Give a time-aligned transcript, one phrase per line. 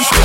[0.00, 0.22] down.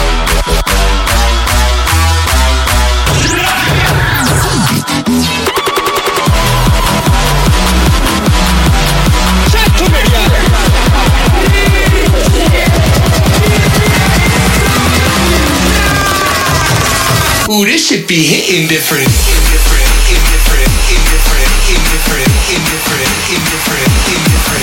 [17.49, 19.03] Ooh, this should be hitting different.
[19.03, 24.56] Indifferent, indifferent, indifferent, indifferent, indifferent, indifferent, indifferent.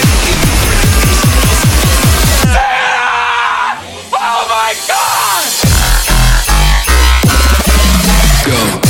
[8.54, 8.83] Go.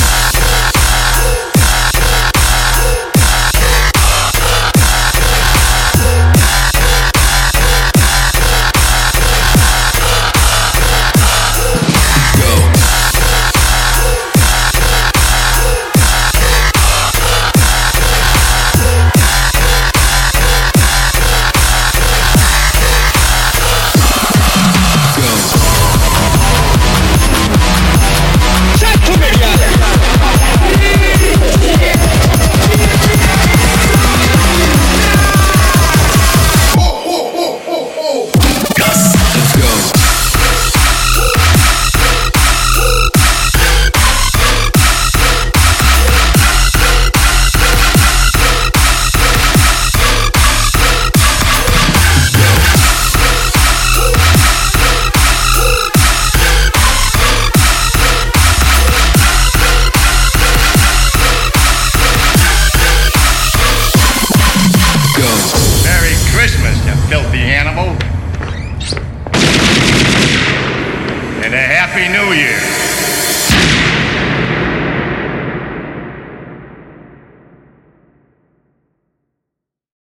[71.95, 72.84] Happy New Year.